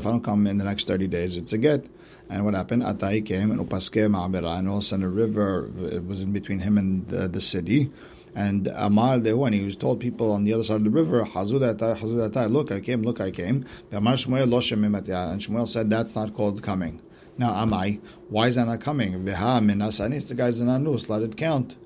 don't 0.00 0.24
come 0.24 0.46
in 0.46 0.58
the 0.58 0.64
next 0.64 0.86
30 0.86 1.08
days, 1.08 1.36
it's 1.36 1.52
a 1.52 1.58
get. 1.58 1.86
And 2.28 2.44
what 2.44 2.54
happened? 2.54 2.82
Atai 2.82 3.24
came 3.24 3.50
and 3.50 3.60
upaske 3.60 4.06
ma'abera, 4.08 4.58
and 4.58 4.68
all 4.68 4.76
of 4.76 4.82
a 4.82 4.84
sudden 4.84 5.04
a 5.04 5.08
river 5.08 5.70
was 6.06 6.22
in 6.22 6.32
between 6.32 6.58
him 6.58 6.78
and 6.78 7.06
the, 7.08 7.26
the 7.28 7.40
city. 7.40 7.90
And 8.34 8.68
Amar 8.74 9.18
Dehu, 9.18 9.46
and 9.46 9.54
he 9.54 9.62
was 9.62 9.76
told 9.76 10.00
people 10.00 10.32
on 10.32 10.44
the 10.44 10.52
other 10.52 10.64
side 10.64 10.76
of 10.76 10.84
the 10.84 10.90
river, 10.90 11.22
Hazudatai, 11.22 11.96
Hazudatai, 11.96 12.50
look, 12.50 12.72
I 12.72 12.80
came, 12.80 13.02
look, 13.02 13.20
I 13.20 13.30
came. 13.30 13.64
And 13.92 14.04
Shmuel 14.06 15.68
said, 15.68 15.88
that's 15.88 16.16
not 16.16 16.34
called 16.34 16.62
coming. 16.62 17.00
Now, 17.38 17.52
Amai, 17.52 18.00
why 18.28 18.48
is 18.48 18.56
that 18.56 18.66
not 18.66 18.80
coming? 18.80 19.26
It's 19.26 20.26
the 20.26 20.34
guy's 20.36 20.58
an 20.58 20.68
anus, 20.68 21.08
let 21.08 21.22
it 21.22 21.36
count. 21.36 21.76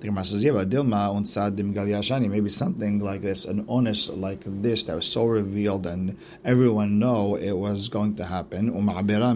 The 0.00 0.06
Gemara 0.06 0.24
says, 0.24 0.42
yeah, 0.42 0.52
but 0.52 0.70
Dilma 0.70 1.14
unsadim 1.14 1.74
galyashani, 1.74 2.30
maybe 2.30 2.48
something 2.48 3.00
like 3.00 3.20
this, 3.20 3.44
an 3.44 3.66
honest 3.68 4.08
like 4.08 4.40
this 4.46 4.84
that 4.84 4.96
was 4.96 5.06
so 5.06 5.26
revealed 5.26 5.86
and 5.86 6.16
everyone 6.42 6.98
know 6.98 7.34
it 7.34 7.52
was 7.52 7.90
going 7.90 8.14
to 8.16 8.24
happen. 8.24 8.70
Umabera 8.72 9.32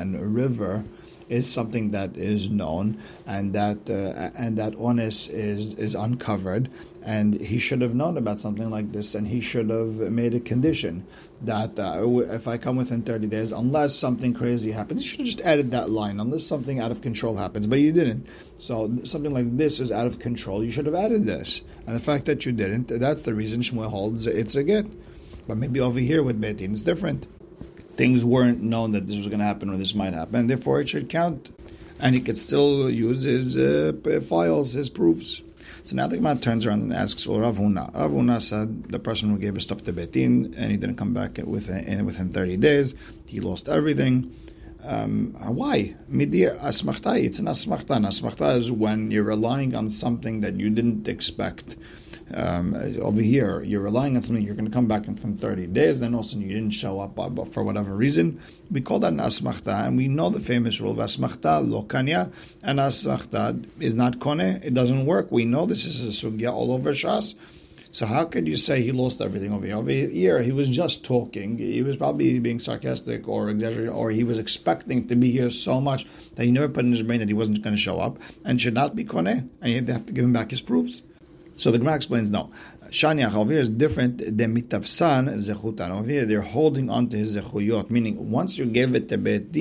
and 0.00 0.14
a 0.14 0.24
river 0.24 0.84
is 1.28 1.50
something 1.50 1.90
that 1.92 2.16
is 2.16 2.50
known 2.50 2.98
and 3.26 3.52
that 3.52 3.88
uh, 3.88 4.30
and 4.36 4.58
that 4.58 4.74
honest 4.78 5.30
is 5.30 5.74
is 5.74 5.94
uncovered 5.94 6.68
and 7.02 7.40
he 7.40 7.58
should 7.58 7.80
have 7.80 7.94
known 7.94 8.18
about 8.18 8.38
something 8.38 8.68
like 8.68 8.92
this 8.92 9.14
and 9.14 9.26
he 9.26 9.40
should 9.40 9.70
have 9.70 9.94
made 10.12 10.34
a 10.34 10.40
condition 10.40 11.06
that 11.42 11.78
uh, 11.78 12.06
if 12.34 12.46
I 12.46 12.58
come 12.58 12.76
within 12.76 13.02
30 13.02 13.26
days 13.26 13.52
unless 13.52 13.94
something 13.94 14.34
crazy 14.34 14.70
happens 14.70 15.00
he 15.00 15.06
should 15.06 15.20
have 15.20 15.26
just 15.26 15.40
added 15.40 15.70
that 15.70 15.88
line 15.88 16.20
unless 16.20 16.44
something 16.44 16.78
out 16.78 16.90
of 16.90 17.00
control 17.00 17.36
happens. 17.36 17.66
But 17.66 17.80
you 17.80 17.92
didn't. 17.92 18.26
So 18.58 18.90
something 19.04 19.32
like 19.32 19.56
this 19.56 19.80
is 19.80 19.90
out 19.90 20.06
of 20.06 20.18
control. 20.18 20.62
You 20.62 20.70
should 20.70 20.86
have 20.86 20.94
added 20.94 21.24
this. 21.24 21.62
And 21.86 21.96
the 21.96 22.00
fact 22.00 22.26
that 22.26 22.44
you 22.44 22.52
didn't 22.52 22.88
that's 22.88 23.22
the 23.22 23.34
reason 23.34 23.62
Shmuel 23.62 23.88
holds 23.88 24.26
it's 24.26 24.54
a 24.54 24.62
get. 24.62 24.86
But 25.48 25.56
maybe 25.56 25.80
over 25.80 25.98
here 25.98 26.22
with 26.22 26.40
Beit 26.40 26.58
Din 26.58 26.72
it's 26.72 26.82
different. 26.82 27.26
Things 27.96 28.24
weren't 28.24 28.62
known 28.62 28.92
that 28.92 29.06
this 29.06 29.16
was 29.16 29.26
going 29.26 29.40
to 29.40 29.44
happen 29.44 29.68
or 29.70 29.76
this 29.76 29.94
might 29.94 30.14
happen, 30.14 30.46
therefore 30.46 30.80
it 30.80 30.88
should 30.88 31.08
count. 31.08 31.50
And 31.98 32.14
he 32.14 32.20
could 32.20 32.36
still 32.36 32.88
use 32.88 33.24
his 33.24 33.58
uh, 33.58 33.92
files, 34.26 34.72
his 34.72 34.88
proofs. 34.88 35.42
So 35.84 35.96
now 35.96 36.06
the 36.06 36.16
Gemara 36.16 36.36
turns 36.36 36.66
around 36.66 36.82
and 36.82 36.92
asks, 36.92 37.26
well, 37.26 37.40
Rav 37.40 37.56
Huna. 37.56 37.94
Rav 37.94 38.10
Huna 38.10 38.40
said 38.42 38.84
the 38.84 38.98
person 38.98 39.30
who 39.30 39.38
gave 39.38 39.54
his 39.54 39.64
stuff 39.64 39.82
to 39.84 39.92
Beit 39.92 40.12
Din 40.12 40.54
and 40.56 40.70
he 40.70 40.76
didn't 40.76 40.96
come 40.96 41.14
back 41.14 41.38
within, 41.44 42.04
within 42.04 42.32
30 42.32 42.56
days, 42.58 42.94
he 43.26 43.40
lost 43.40 43.68
everything. 43.68 44.34
Um, 44.84 45.34
why? 45.34 45.94
Midia 46.10 46.58
asmachta. 46.60 47.22
It's 47.22 47.38
an 47.38 47.46
asmachta. 47.46 47.96
An 47.96 48.04
asmachta 48.04 48.56
is 48.56 48.70
when 48.70 49.10
you're 49.10 49.24
relying 49.24 49.74
on 49.74 49.90
something 49.90 50.40
that 50.40 50.54
you 50.54 50.70
didn't 50.70 51.06
expect 51.06 51.76
um, 52.34 52.74
over 53.00 53.20
here, 53.20 53.62
you're 53.62 53.80
relying 53.80 54.16
on 54.16 54.22
something, 54.22 54.44
you're 54.44 54.54
going 54.54 54.66
to 54.66 54.72
come 54.72 54.86
back 54.86 55.06
in 55.08 55.16
30 55.16 55.66
days, 55.68 56.00
then 56.00 56.14
also 56.14 56.36
you 56.36 56.48
didn't 56.48 56.70
show 56.70 57.00
up 57.00 57.18
uh, 57.18 57.44
for 57.44 57.62
whatever 57.62 57.94
reason. 57.94 58.40
We 58.70 58.80
call 58.80 59.00
that 59.00 59.12
an 59.12 59.18
asmachta, 59.18 59.86
and 59.86 59.96
we 59.96 60.08
know 60.08 60.30
the 60.30 60.40
famous 60.40 60.80
rule 60.80 60.92
of 60.92 60.98
asmachta, 60.98 61.66
lokanya, 61.66 62.32
and 62.62 62.78
asmachta 62.78 63.64
is 63.80 63.94
not 63.94 64.18
kone, 64.18 64.64
it 64.64 64.74
doesn't 64.74 65.06
work. 65.06 65.30
We 65.30 65.44
know 65.44 65.66
this 65.66 65.84
is 65.84 66.04
a 66.04 66.26
sugya 66.26 66.52
all 66.52 66.72
over 66.72 66.92
Shas. 66.92 67.34
So 67.92 68.06
how 68.06 68.24
could 68.24 68.46
you 68.46 68.56
say 68.56 68.82
he 68.82 68.92
lost 68.92 69.20
everything 69.20 69.52
over 69.52 69.66
here? 69.66 69.74
Over 69.74 69.90
here, 69.90 70.40
he 70.42 70.52
was 70.52 70.68
just 70.68 71.04
talking. 71.04 71.58
He 71.58 71.82
was 71.82 71.96
probably 71.96 72.38
being 72.38 72.60
sarcastic 72.60 73.26
or 73.26 73.50
exaggerating, 73.50 73.92
or 73.92 74.12
he 74.12 74.22
was 74.22 74.38
expecting 74.38 75.08
to 75.08 75.16
be 75.16 75.32
here 75.32 75.50
so 75.50 75.80
much 75.80 76.06
that 76.36 76.44
he 76.44 76.52
never 76.52 76.68
put 76.68 76.84
in 76.84 76.92
his 76.92 77.02
brain 77.02 77.18
that 77.18 77.26
he 77.26 77.34
wasn't 77.34 77.62
going 77.62 77.74
to 77.74 77.80
show 77.80 77.98
up 77.98 78.18
and 78.44 78.60
should 78.60 78.74
not 78.74 78.94
be 78.94 79.04
kone, 79.04 79.48
and 79.60 79.72
you 79.72 79.84
have 79.92 80.06
to 80.06 80.12
give 80.12 80.24
him 80.24 80.32
back 80.32 80.52
his 80.52 80.62
proofs. 80.62 81.02
So 81.60 81.70
the 81.70 81.78
Gemara 81.78 81.96
explains 81.96 82.30
no. 82.30 82.50
Shaniach 82.88 83.34
over 83.34 83.52
is 83.52 83.68
different 83.68 84.18
than 84.18 84.56
mitavsan 84.56 85.28
zechutan. 85.28 85.90
Over 85.90 86.24
they're 86.24 86.40
holding 86.40 86.88
on 86.88 87.10
to 87.10 87.18
his 87.18 87.36
zechuyot, 87.36 87.90
meaning 87.90 88.30
once 88.30 88.56
you 88.56 88.64
gave 88.64 88.94
it 88.94 89.10
to 89.10 89.18
Beit 89.18 89.54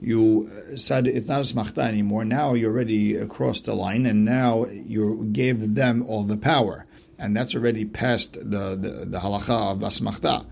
you 0.00 0.48
uh, 0.72 0.76
said 0.76 1.08
it's 1.08 1.26
not 1.26 1.40
a 1.40 1.42
smachta 1.42 1.78
anymore. 1.78 2.24
Now 2.24 2.54
you 2.54 2.68
already 2.68 3.26
crossed 3.26 3.64
the 3.64 3.74
line, 3.74 4.06
and 4.06 4.24
now 4.24 4.66
you 4.66 5.28
gave 5.32 5.74
them 5.74 6.04
all 6.06 6.22
the 6.22 6.36
power, 6.36 6.86
and 7.18 7.36
that's 7.36 7.56
already 7.56 7.84
past 7.84 8.34
the 8.34 8.76
the, 8.76 9.06
the 9.06 9.18
halacha 9.18 9.72
of 9.72 9.78
asmachta. 9.78 10.46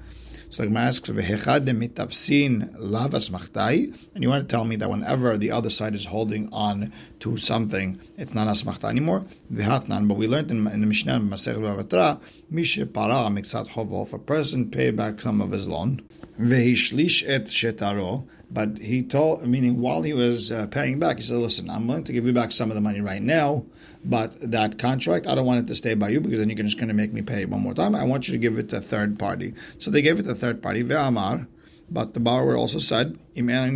So 0.49 0.63
the 0.63 0.69
Gemara 0.69 0.85
asks, 0.85 1.09
"V'hechad 1.09 1.67
mitavsin 1.67 2.75
lavas 2.79 3.29
machtai," 3.31 3.97
and 4.15 4.23
you 4.23 4.29
want 4.29 4.49
to 4.49 4.53
tell 4.53 4.65
me 4.65 4.77
that 4.77 4.91
whenever 4.91 5.37
the 5.37 5.51
other 5.51 5.71
side 5.71 5.95
is 5.95 6.07
holding 6.07 6.49
on 6.53 6.93
to 7.25 7.39
something, 7.39 7.99
it's 8.19 8.35
not 8.35 8.47
asmachta 8.47 8.85
anymore. 8.85 9.25
V'hatnan, 9.51 10.07
but 10.07 10.19
we 10.19 10.29
learned 10.29 10.51
in, 10.51 10.67
in 10.67 10.83
the 10.83 10.87
Mishnah 10.87 11.21
Masech 11.21 11.57
Bavatra, 11.57 12.21
mishe 12.53 12.93
para 12.93 13.31
miksat 13.31 13.67
if 14.03 14.13
a 14.13 14.19
person 14.19 14.71
paid 14.71 14.95
back 14.95 15.19
some 15.23 15.41
of 15.41 15.51
his 15.51 15.67
loan, 15.67 16.03
v'hishlish 16.39 17.25
et 17.27 17.47
shetaro, 17.47 18.29
but 18.51 18.77
he 18.77 19.03
told, 19.03 19.47
meaning 19.47 19.81
while 19.81 20.03
he 20.03 20.13
was 20.13 20.53
uh, 20.53 20.67
paying 20.67 20.99
back, 20.99 21.17
he 21.17 21.23
said, 21.23 21.39
"Listen, 21.39 21.71
I'm 21.71 21.89
willing 21.89 22.05
to 22.05 22.13
give 22.13 22.27
you 22.27 22.35
back 22.35 22.53
some 22.53 22.71
of 22.71 22.75
the 22.75 22.83
money 22.83 23.01
right 23.01 23.23
now." 23.23 23.65
But 24.05 24.37
that 24.51 24.79
contract, 24.79 25.27
I 25.27 25.35
don't 25.35 25.47
want 25.47 25.61
it 25.61 25.67
to 25.69 25.77
stay 25.77 25.95
by 25.95 26.11
you 26.11 26.21
because 26.21 26.41
then 26.41 26.51
you're 26.51 26.59
just 26.59 26.77
going 26.77 26.89
to 26.89 26.95
make 26.95 27.15
me 27.15 27.23
pay 27.23 27.47
one 27.47 27.63
more 27.63 27.73
time. 27.73 27.95
I 27.95 28.05
want 28.05 28.29
you 28.29 28.33
to 28.33 28.39
give 28.39 28.59
it 28.59 28.69
to 28.69 28.77
a 28.77 28.81
third 28.83 29.19
party. 29.19 29.55
So 29.79 29.91
they 29.91 30.03
gave 30.03 30.19
it 30.21 30.25
to 30.25 30.33
a 30.33 30.35
third 30.35 30.63
party, 30.63 30.85
ve'amar. 30.85 31.47
But 31.91 32.13
the 32.13 32.21
borrower 32.21 32.57
also 32.57 32.79
said, 32.81 33.19
if 33.35 33.49
I 33.49 33.67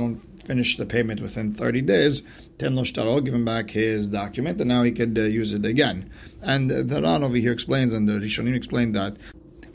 don't 0.00 0.33
finish 0.44 0.76
the 0.76 0.86
payment 0.86 1.20
within 1.20 1.52
30 1.52 1.82
days, 1.82 2.22
ten 2.58 2.76
lo 2.76 3.20
give 3.20 3.34
him 3.34 3.44
back 3.44 3.70
his 3.70 4.10
document, 4.10 4.60
and 4.60 4.68
now 4.68 4.82
he 4.82 4.92
could 4.92 5.16
uh, 5.18 5.22
use 5.22 5.54
it 5.54 5.64
again. 5.64 6.10
And 6.42 6.70
the 6.70 7.02
Ran 7.02 7.24
over 7.24 7.36
here 7.36 7.52
explains, 7.52 7.92
and 7.92 8.08
the 8.08 8.14
Rishonim 8.14 8.54
explained 8.54 8.94
that 8.94 9.16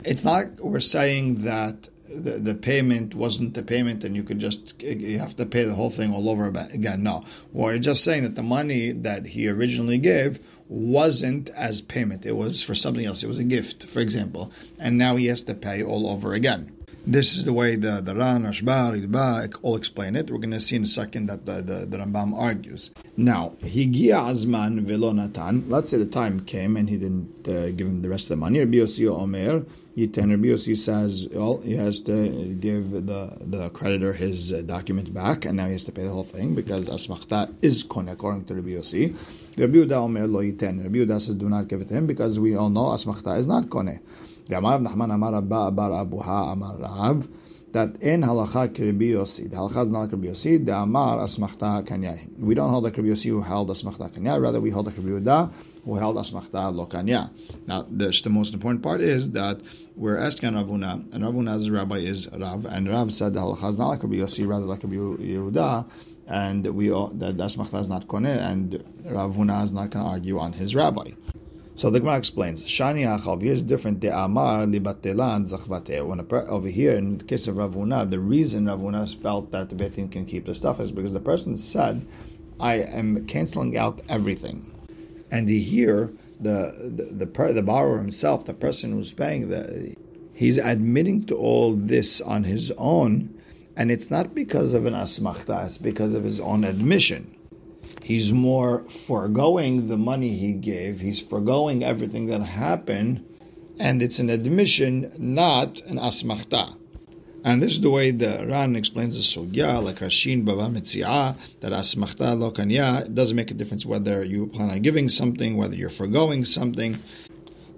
it's 0.04 0.24
not 0.24 0.46
we're 0.60 0.80
saying 0.80 1.36
that 1.44 1.88
the, 2.08 2.38
the 2.38 2.54
payment 2.54 3.14
wasn't 3.14 3.54
the 3.54 3.62
payment 3.62 4.02
and 4.02 4.16
you 4.16 4.22
could 4.24 4.38
just 4.38 4.80
you 4.82 5.18
have 5.18 5.36
to 5.36 5.46
pay 5.46 5.64
the 5.64 5.74
whole 5.74 5.90
thing 5.90 6.12
all 6.12 6.28
over 6.28 6.46
again. 6.46 7.02
No. 7.02 7.24
We're 7.52 7.78
just 7.78 8.02
saying 8.02 8.24
that 8.24 8.34
the 8.34 8.42
money 8.42 8.92
that 8.92 9.26
he 9.26 9.48
originally 9.48 9.98
gave 9.98 10.40
wasn't 10.68 11.50
as 11.50 11.80
payment. 11.80 12.26
It 12.26 12.36
was 12.36 12.62
for 12.62 12.74
something 12.74 13.04
else. 13.04 13.22
It 13.22 13.28
was 13.28 13.38
a 13.38 13.44
gift 13.44 13.86
for 13.86 14.00
example. 14.00 14.52
And 14.78 14.98
now 14.98 15.16
he 15.16 15.26
has 15.26 15.42
to 15.42 15.54
pay 15.54 15.82
all 15.82 16.08
over 16.08 16.34
again 16.34 16.72
this 17.06 17.34
is 17.34 17.44
the 17.44 17.52
way 17.52 17.76
the, 17.76 18.00
the 18.00 18.14
Ran, 18.14 18.44
Rashba, 18.44 19.06
Ritva 19.06 19.54
all 19.62 19.76
explain 19.76 20.16
it. 20.16 20.30
We're 20.30 20.38
going 20.38 20.50
to 20.50 20.60
see 20.60 20.76
in 20.76 20.82
a 20.82 20.86
second 20.86 21.26
that 21.26 21.46
the, 21.46 21.62
the, 21.62 21.86
the 21.86 21.98
Rambam 21.98 22.34
argues. 22.36 22.90
Now, 23.16 23.54
Higia 23.62 24.30
Azman 24.30 24.84
Velonatan, 24.86 25.64
let's 25.68 25.90
say 25.90 25.96
the 25.96 26.06
time 26.06 26.40
came 26.40 26.76
and 26.76 26.88
he 26.88 26.96
didn't 26.96 27.48
uh, 27.48 27.70
give 27.70 27.86
him 27.86 28.02
the 28.02 28.08
rest 28.08 28.24
of 28.24 28.30
the 28.30 28.36
money. 28.36 28.60
Rabbi 28.60 28.78
Omer, 29.06 29.64
Yitain 29.96 30.30
Rabbi 30.30 30.46
Yossi 30.48 30.76
says 30.76 31.26
well, 31.32 31.60
he 31.62 31.74
has 31.74 32.00
to 32.00 32.54
give 32.60 32.90
the, 32.92 33.36
the 33.40 33.70
creditor 33.70 34.12
his 34.12 34.52
uh, 34.52 34.62
document 34.62 35.12
back, 35.12 35.44
and 35.44 35.56
now 35.56 35.66
he 35.66 35.72
has 35.72 35.84
to 35.84 35.92
pay 35.92 36.04
the 36.04 36.10
whole 36.10 36.24
thing 36.24 36.54
because 36.54 36.88
Asmachta 36.88 37.52
is 37.60 37.82
kone 37.84 38.10
according 38.10 38.44
to 38.44 38.54
Rabbi 38.54 38.68
Yossi. 38.70 39.16
Rabbi 39.58 39.78
Yehuda 39.78 39.92
Omer 39.92 40.26
lo 40.26 40.40
Yitain. 40.40 40.82
Rabbi 40.82 40.98
Yehuda 40.98 41.20
says 41.20 41.34
do 41.34 41.48
not 41.48 41.68
give 41.68 41.80
it 41.80 41.88
to 41.88 41.94
him 41.94 42.06
because 42.06 42.38
we 42.38 42.54
all 42.54 42.70
know 42.70 42.86
Asmachta 42.86 43.36
is 43.38 43.46
not 43.46 43.64
kone. 43.64 44.00
The 44.46 44.58
Amar 44.58 44.78
Nachman 44.78 45.12
Amar 45.12 45.34
Abba 45.34 45.70
Abar 45.72 46.06
Abuha 46.06 46.52
Amar 46.52 46.76
Rav 46.78 47.28
that 47.72 48.02
in 48.02 48.22
halacha 48.22 48.54
Rabbi 48.54 49.04
Yossi, 49.04 49.50
the 49.50 49.56
halacha 49.56 49.82
is 49.82 49.88
not 49.88 50.00
like 50.00 50.12
Rabbi 50.12 50.26
the 50.64 50.74
Amar 50.74 51.18
asmachta 51.18 51.86
kanya. 51.86 52.16
We 52.38 52.54
don't 52.54 52.70
hold 52.70 52.84
like 52.84 52.96
Rabbi 52.96 53.08
Yossi 53.08 53.26
who 53.26 53.40
held 53.40 53.68
asmachta 53.68 54.10
kanya, 54.10 54.40
rather 54.40 54.60
we 54.60 54.70
hold 54.70 54.86
like 54.86 54.96
Rabbi 54.96 55.10
Yehuda 55.10 55.52
who 55.84 55.94
held 55.94 56.16
asmachta 56.16 56.74
lo 56.74 56.86
kanya. 56.86 57.30
Now, 57.66 57.86
the, 57.90 58.18
the 58.22 58.30
most 58.30 58.54
important 58.54 58.82
part 58.82 59.00
is 59.00 59.30
that 59.32 59.60
we're 59.96 60.18
asking 60.18 60.54
Rav 60.54 60.66
Huna, 60.66 61.12
and 61.12 61.24
Rav 61.24 61.34
Huna's 61.34 61.70
rabbi 61.70 61.98
is 61.98 62.28
Rav, 62.32 62.64
and 62.66 62.88
Rav 62.88 63.12
said 63.12 63.34
the 63.34 63.40
halacha 63.40 63.70
is 63.70 63.78
not 63.78 63.88
like 63.88 64.02
rather 64.02 64.66
like 64.66 64.82
Rabbi 64.82 65.84
and 66.26 66.64
we 66.66 66.92
all, 66.92 67.08
that 67.08 67.36
asmachta 67.36 67.80
is 67.80 67.88
not 67.88 68.06
koneh, 68.06 68.38
and 68.50 68.82
Rav 69.04 69.34
Huna 69.34 69.64
is 69.64 69.72
not 69.72 69.90
going 69.90 70.04
to 70.04 70.10
argue 70.10 70.38
on 70.38 70.52
his 70.52 70.74
rabbi. 70.74 71.10
So 71.80 71.88
the 71.88 71.98
Gemara 71.98 72.18
explains, 72.18 72.62
Shani 72.62 73.06
Achal, 73.06 73.40
here 73.40 73.54
is 73.54 73.62
different, 73.62 74.00
De 74.00 74.14
Amar 74.14 74.66
libatelan 74.66 75.48
zachvate. 75.48 76.06
When 76.06 76.20
a, 76.20 76.44
over 76.50 76.68
here, 76.68 76.92
in 76.92 77.16
the 77.16 77.24
case 77.24 77.46
of 77.46 77.56
Rav 77.56 77.72
Huna, 77.72 78.10
the 78.10 78.18
reason 78.18 78.66
Rav 78.66 78.80
Huna 78.80 79.22
felt 79.22 79.50
that 79.52 79.70
the 79.70 79.74
Beit 79.74 79.94
Din 79.94 80.10
can 80.10 80.26
keep 80.26 80.44
the 80.44 80.54
stuff 80.54 80.78
is 80.78 80.92
because 80.92 81.12
the 81.12 81.20
person 81.20 81.56
said, 81.56 82.06
I 82.60 82.80
am 82.80 83.24
canceling 83.24 83.78
out 83.78 84.02
everything. 84.10 84.70
And 85.30 85.48
here, 85.48 86.12
the, 86.38 86.92
the, 86.94 87.24
the, 87.24 87.52
the 87.54 87.62
borrower 87.62 87.96
himself, 87.96 88.44
the 88.44 88.52
person 88.52 88.92
who's 88.92 89.14
paying, 89.14 89.48
the, 89.48 89.96
he's 90.34 90.58
admitting 90.58 91.24
to 91.28 91.34
all 91.34 91.74
this 91.74 92.20
on 92.20 92.44
his 92.44 92.70
own, 92.72 93.34
and 93.74 93.90
it's 93.90 94.10
not 94.10 94.34
because 94.34 94.74
of 94.74 94.84
an 94.84 94.92
asmachta, 94.92 95.64
it's 95.64 95.78
because 95.78 96.12
of 96.12 96.24
his 96.24 96.40
own 96.40 96.62
admission. 96.62 97.34
He's 98.02 98.32
more 98.32 98.80
foregoing 98.90 99.88
the 99.88 99.96
money 99.96 100.36
he 100.36 100.52
gave. 100.52 101.00
He's 101.00 101.20
foregoing 101.20 101.84
everything 101.84 102.26
that 102.26 102.42
happened, 102.42 103.24
and 103.78 104.02
it's 104.02 104.18
an 104.18 104.30
admission, 104.30 105.12
not 105.18 105.80
an 105.82 105.96
asmachta. 105.98 106.76
And 107.42 107.62
this 107.62 107.72
is 107.72 107.80
the 107.80 107.90
way 107.90 108.10
the 108.10 108.46
Ran 108.46 108.76
explains 108.76 109.16
the 109.16 109.22
sugya, 109.22 109.82
like 109.82 110.00
Hashin 110.00 110.44
Bava 110.44 110.70
Metzia, 110.70 111.36
that 111.60 111.72
asmachta 111.72 112.38
lo 112.38 112.50
kanya. 112.50 113.06
It 113.06 113.14
doesn't 113.14 113.36
make 113.36 113.50
a 113.50 113.54
difference 113.54 113.86
whether 113.86 114.24
you 114.24 114.48
plan 114.48 114.70
on 114.70 114.82
giving 114.82 115.08
something, 115.08 115.56
whether 115.56 115.74
you're 115.74 115.88
foregoing 115.88 116.44
something. 116.44 116.98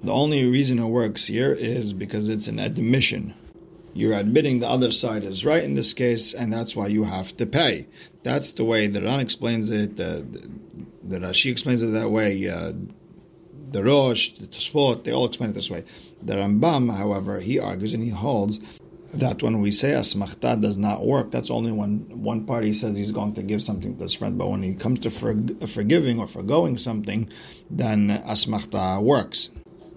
The 0.02 0.12
only 0.12 0.44
reason 0.46 0.78
it 0.80 0.86
works 0.86 1.26
here 1.26 1.52
is 1.52 1.92
because 1.92 2.28
it's 2.28 2.48
an 2.48 2.58
admission 2.58 3.34
you're 3.94 4.14
admitting 4.14 4.60
the 4.60 4.68
other 4.68 4.90
side 4.90 5.24
is 5.24 5.44
right 5.44 5.62
in 5.62 5.74
this 5.74 5.92
case, 5.92 6.32
and 6.32 6.52
that's 6.52 6.74
why 6.74 6.86
you 6.86 7.04
have 7.04 7.36
to 7.36 7.46
pay. 7.46 7.86
That's 8.22 8.52
the 8.52 8.64
way 8.64 8.86
the 8.86 9.02
Ran 9.02 9.20
explains 9.20 9.70
it. 9.70 9.96
The, 9.96 10.26
the, 11.02 11.18
Rashi 11.18 11.50
explains 11.50 11.82
it 11.82 11.88
that 11.88 12.10
way. 12.10 12.48
Uh, 12.48 12.72
the 13.70 13.84
Rosh, 13.84 14.32
the 14.32 14.46
Tosfot, 14.46 15.04
they 15.04 15.12
all 15.12 15.26
explain 15.26 15.50
it 15.50 15.54
this 15.54 15.70
way. 15.70 15.84
The 16.22 16.36
Rambam, 16.36 16.94
however, 16.96 17.40
he 17.40 17.58
argues 17.58 17.94
and 17.94 18.02
he 18.02 18.10
holds 18.10 18.60
that 19.14 19.42
when 19.42 19.60
we 19.60 19.70
say 19.70 19.90
asmachta 19.90 20.60
does 20.60 20.78
not 20.78 21.04
work, 21.04 21.30
that's 21.30 21.50
only 21.50 21.70
when 21.70 22.22
one 22.22 22.46
party 22.46 22.72
says 22.72 22.96
he's 22.96 23.12
going 23.12 23.34
to 23.34 23.42
give 23.42 23.62
something 23.62 23.96
to 23.96 24.02
his 24.02 24.14
friend. 24.14 24.38
But 24.38 24.48
when 24.48 24.62
he 24.62 24.74
comes 24.74 25.00
to 25.00 25.10
for, 25.10 25.36
forgiving 25.66 26.18
or 26.18 26.26
forgoing 26.26 26.78
something, 26.78 27.28
then 27.70 28.08
asmachta 28.08 29.02
works. 29.02 29.50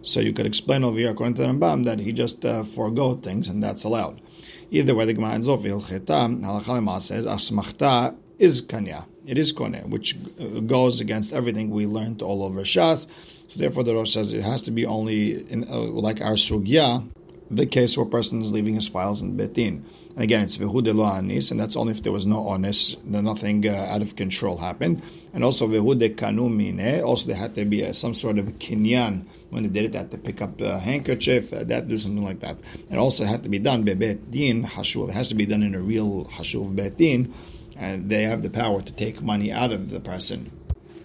So 0.06 0.20
you 0.20 0.34
could 0.34 0.46
explain 0.46 0.84
over 0.84 1.00
here, 1.00 1.10
according 1.10 1.34
to 1.36 1.42
the 1.42 1.48
Rambam, 1.48 1.84
that 1.86 2.00
he 2.00 2.12
just 2.14 2.46
uh, 2.46 2.64
forego 2.64 3.16
things, 3.16 3.50
and 3.50 3.62
that's 3.62 3.84
allowed. 3.84 4.22
Either 4.70 4.94
way, 4.94 5.06
the 5.06 5.14
Gemara 5.14 5.34
ends 5.34 5.48
off, 5.48 5.62
halacha 5.62 7.02
says, 7.02 7.26
asmachta 7.26 8.16
is 8.38 8.62
kanya. 8.62 9.06
It 9.26 9.40
is 9.40 9.52
kone, 9.52 9.90
which 9.90 10.16
uh, 10.40 10.60
goes 10.60 11.00
against 11.00 11.34
everything 11.34 11.72
we 11.72 11.88
learned 11.88 12.22
all 12.22 12.44
over 12.44 12.62
Shas. 12.62 13.08
So 13.48 13.60
therefore, 13.60 13.84
the 13.84 13.96
Rosh 13.96 14.14
says 14.14 14.32
it 14.34 14.44
has 14.44 14.62
to 14.64 14.72
be 14.72 14.86
only 14.86 15.50
in, 15.52 15.64
uh, 15.64 15.80
like 15.80 16.22
our 16.22 16.34
sugya, 16.34 17.08
the 17.50 17.66
case 17.66 17.98
where 17.98 18.06
a 18.06 18.10
person 18.10 18.42
is 18.42 18.52
leaving 18.52 18.76
his 18.76 18.88
files 18.88 19.22
in 19.22 19.38
Beit 19.38 19.54
Din. 19.54 19.86
And 20.16 20.24
again, 20.24 20.44
it's 20.44 20.58
vehu 20.58 20.84
de 20.84 20.94
lo 20.94 21.06
anis, 21.06 21.52
and 21.52 21.60
that's 21.60 21.76
only 21.76 21.92
if 21.92 22.02
there 22.02 22.12
was 22.12 22.26
no 22.26 22.48
onis, 22.48 22.96
then 23.04 23.26
nothing 23.26 23.68
uh, 23.68 23.72
out 23.72 24.02
of 24.02 24.16
control 24.16 24.58
happened. 24.58 25.02
And 25.34 25.44
also 25.44 25.68
vehu 25.68 25.98
de 25.98 26.10
kanumine, 26.10 27.04
also 27.04 27.28
there 27.28 27.36
had 27.36 27.56
to 27.56 27.66
be 27.66 27.82
a, 27.82 27.94
some 27.94 28.16
sort 28.16 28.40
of 28.40 28.46
kinyan 28.60 29.26
when 29.50 29.64
they 29.64 29.70
did 29.70 29.86
it, 29.86 29.92
they 29.92 29.98
had 30.00 30.12
to 30.12 30.18
pick 30.18 30.42
up 30.42 30.60
a 30.62 30.80
handkerchief, 30.80 31.54
uh, 31.54 31.64
that 31.66 31.88
do 31.88 31.98
something 31.98 32.24
like 32.24 32.40
that. 32.40 32.58
And 32.90 33.00
also 33.00 33.26
had 33.26 33.44
to 33.44 33.50
be 33.50 33.60
done 33.60 33.86
bebet 33.86 34.32
din 34.32 34.64
hashuv, 34.64 35.10
it 35.10 35.14
has 35.14 35.30
to 35.30 35.36
be 35.36 35.46
done 35.46 35.64
in 35.64 35.76
a 35.76 35.82
real 35.82 36.26
hashuv 36.26 36.76
beit 36.76 36.98
din, 36.98 37.34
and 37.78 38.10
they 38.10 38.24
have 38.24 38.42
the 38.42 38.50
power 38.50 38.82
to 38.82 38.94
take 38.94 39.22
money 39.22 39.52
out 39.52 39.72
of 39.72 39.92
the 39.92 40.00
person. 40.00 40.52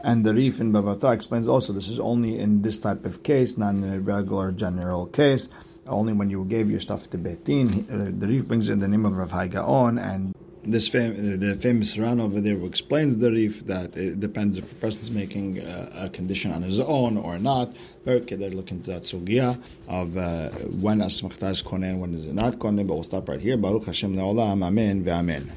And 0.02 0.24
the 0.24 0.32
Rif 0.32 0.60
in 0.60 0.72
Bavata 0.72 1.12
explains 1.12 1.46
also 1.46 1.72
this 1.72 1.88
is 1.88 1.98
only 1.98 2.38
in 2.38 2.62
this 2.62 2.78
type 2.78 3.04
of 3.04 3.22
case, 3.22 3.58
not 3.58 3.74
in 3.74 3.84
a 3.84 4.00
regular 4.00 4.50
general 4.50 5.06
case 5.06 5.50
only 5.90 6.12
when 6.12 6.30
you 6.30 6.44
gave 6.44 6.70
your 6.70 6.80
stuff 6.80 7.10
to 7.10 7.18
Beit 7.18 7.44
Din. 7.44 7.68
Uh, 7.90 8.10
the 8.18 8.26
Rif 8.26 8.46
brings 8.46 8.68
in 8.68 8.78
the 8.78 8.88
name 8.88 9.04
of 9.04 9.16
Rav 9.16 9.30
Hai 9.30 9.48
Gaon, 9.48 9.98
and 9.98 10.34
this 10.64 10.88
fam- 10.88 11.40
the 11.40 11.56
famous 11.56 11.96
Ran 11.96 12.20
over 12.20 12.40
there 12.40 12.56
who 12.56 12.66
explains 12.66 13.16
the 13.16 13.30
Rif 13.30 13.66
that 13.66 13.96
it 13.96 14.20
depends 14.20 14.58
if 14.58 14.70
a 14.70 14.74
person 14.76 15.02
is 15.02 15.10
making 15.10 15.58
a, 15.58 15.90
a, 16.04 16.08
condition 16.10 16.52
on 16.52 16.62
his 16.62 16.80
own 16.80 17.16
or 17.16 17.38
not. 17.38 17.74
Very 18.04 18.20
good, 18.20 18.40
they're 18.40 18.50
looking 18.50 18.82
to 18.82 18.90
that 18.92 19.02
sugya 19.02 19.60
of 19.88 20.16
uh, 20.16 20.50
when 20.84 21.00
asmachta 21.00 21.50
is 21.50 21.62
konen, 21.62 21.98
when 21.98 22.14
is 22.14 22.24
it 22.24 22.34
not 22.34 22.54
konen, 22.54 22.86
but 22.86 22.94
we'll 22.94 23.04
stop 23.04 23.28
right 23.28 23.40
here. 23.40 23.56
Baruch 23.56 23.86
Hashem 23.86 24.14
le'olam, 24.14 24.64
amen 24.64 25.04
ve'amen. 25.04 25.50